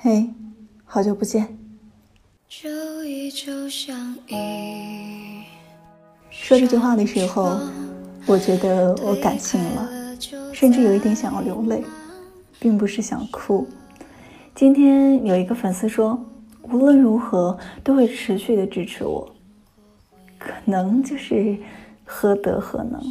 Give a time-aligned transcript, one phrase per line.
[0.00, 0.30] 嘿，
[0.84, 1.58] 好久不见。
[2.48, 5.42] 就依旧相依。
[6.30, 7.58] 说这句话的时候，
[8.24, 9.88] 我觉得我感性了，
[10.52, 11.82] 甚至有一点想要流泪，
[12.60, 13.66] 并不是想哭。
[14.54, 16.16] 今天有一个粉丝说，
[16.62, 19.28] 无论如何都会持续的支持我，
[20.38, 21.58] 可能就是
[22.04, 23.02] 何德何能。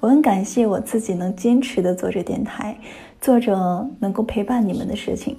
[0.00, 2.74] 我很感谢我自己能坚持的做着电台，
[3.20, 5.36] 做着能够陪伴你们的事情。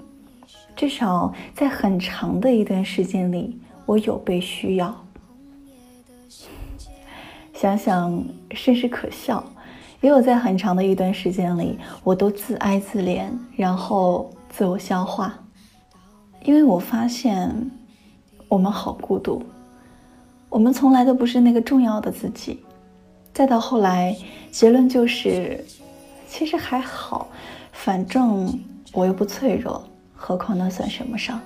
[0.75, 4.95] 至少在很长的一段时间里，我有被需要。
[7.53, 9.43] 想想甚是可笑，
[10.01, 15.33] 也有在很长的一段时间里，我都自哀自怜，然后自我消化，
[16.43, 17.49] 因为我发现
[18.49, 19.41] 我们好孤独，
[20.49, 22.59] 我们从来都不是那个重要的自己。
[23.31, 24.15] 再到后来，
[24.51, 25.63] 结论就是，
[26.27, 27.29] 其实还好，
[27.71, 28.59] 反正
[28.91, 29.81] 我又不脆弱。
[30.25, 31.37] 何况那算什么伤？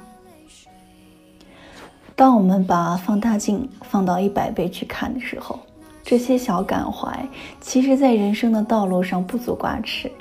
[2.16, 5.60] 当我们把放大镜放到一百倍去看的时候，
[6.04, 7.28] 这些小感怀，
[7.60, 10.12] 其实在人生的道路上不足挂齿。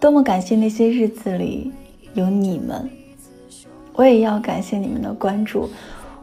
[0.00, 1.70] 多么感谢那些日子里
[2.14, 2.90] 有你们，
[3.92, 5.70] 我也要感谢你们的关注。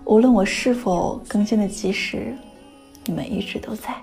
[0.04, 2.36] 无论我是否更新的及时，
[3.06, 3.96] 你们一直都在。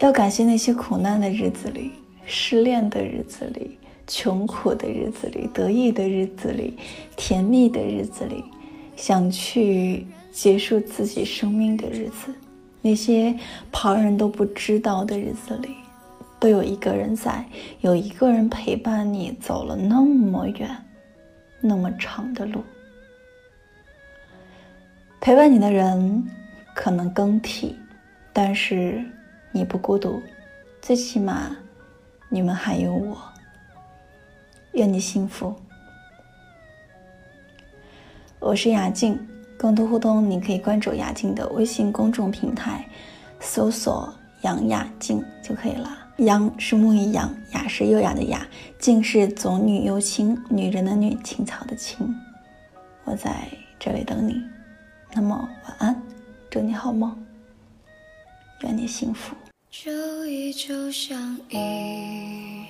[0.00, 1.92] 要感谢那些苦难的日子里，
[2.24, 3.78] 失恋的日子里。
[4.06, 6.78] 穷苦的日子里，得意的日子里，
[7.16, 8.44] 甜蜜的日子里，
[8.94, 12.32] 想去结束自己生命的日子，
[12.82, 13.36] 那些
[13.72, 15.74] 旁人都不知道的日子里，
[16.38, 17.44] 都有一个人在，
[17.80, 20.70] 有一个人陪伴你走了那么远，
[21.60, 22.62] 那么长的路。
[25.20, 26.24] 陪伴你的人
[26.74, 27.74] 可能更替，
[28.32, 29.04] 但是
[29.50, 30.22] 你不孤独，
[30.80, 31.56] 最起码
[32.28, 33.16] 你们还有我。
[34.76, 35.54] 愿你幸福。
[38.38, 39.18] 我是雅静，
[39.56, 42.86] 更多互动你可以关注雅静的微信公众平台，
[43.40, 44.12] 搜索
[44.44, 45.96] “杨雅静”就可以了。
[46.18, 48.46] 杨是木易杨，雅是优雅的雅，
[48.78, 52.14] 静是总女幽清，女人的女，青草的青。
[53.04, 54.42] 我在这里等你。
[55.14, 56.02] 那么晚安，
[56.50, 57.16] 祝你好梦，
[58.60, 59.34] 愿你幸福。
[59.70, 62.66] 就依旧相依。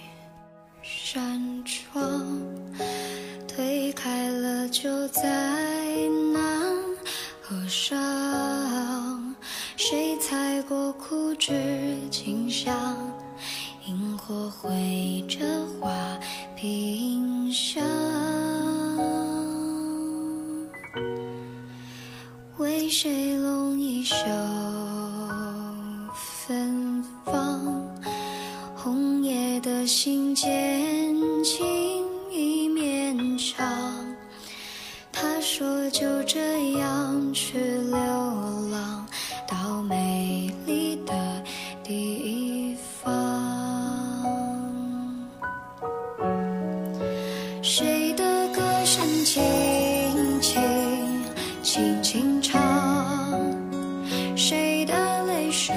[29.86, 31.14] 心间
[31.44, 31.64] 情
[32.32, 33.64] 意绵长
[35.12, 37.96] 他说就这样去流
[38.72, 39.06] 浪
[39.46, 41.14] 到美丽的
[41.84, 43.14] 地方
[47.62, 50.60] 谁的歌声轻轻
[51.62, 52.60] 轻轻唱
[54.36, 55.72] 谁的泪水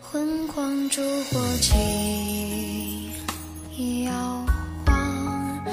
[0.00, 1.74] 昏黄烛火轻
[4.04, 4.12] 摇
[4.86, 5.64] 晃，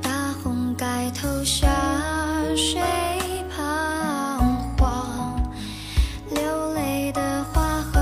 [0.00, 1.66] 大红盖头下
[2.54, 2.80] 谁
[3.54, 3.58] 彷
[4.78, 5.52] 徨？
[6.30, 8.00] 流泪的花和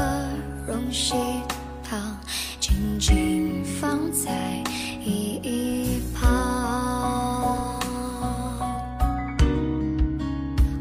[0.67, 1.15] 荣喜
[1.83, 2.17] 糖，
[2.61, 4.63] 静静放在
[5.05, 7.79] 一旁，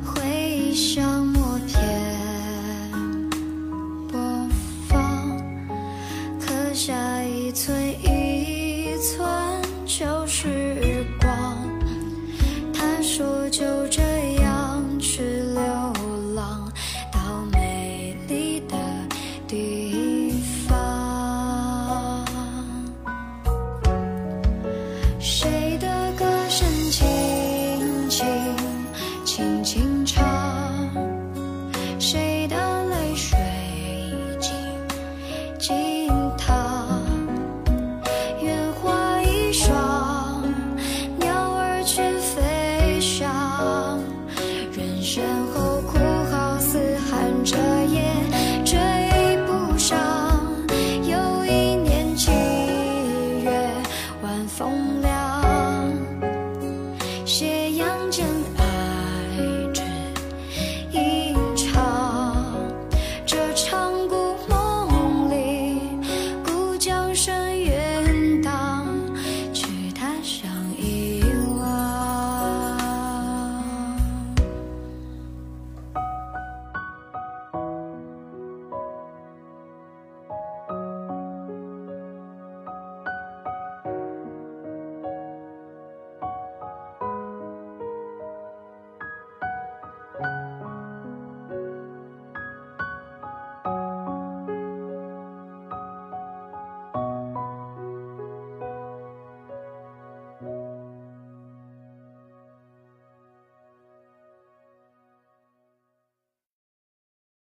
[0.06, 1.23] 回首。